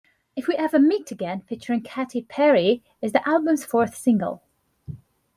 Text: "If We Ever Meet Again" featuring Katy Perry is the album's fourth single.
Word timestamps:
"If 0.35 0.47
We 0.47 0.55
Ever 0.55 0.79
Meet 0.79 1.11
Again" 1.11 1.41
featuring 1.41 1.81
Katy 1.83 2.23
Perry 2.23 2.81
is 3.03 3.11
the 3.11 3.29
album's 3.29 3.63
fourth 3.65 3.95
single. 3.95 4.41